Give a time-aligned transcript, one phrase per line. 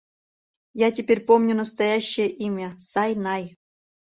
[0.73, 3.55] Я теперь помню настоящее имя: Сай-най.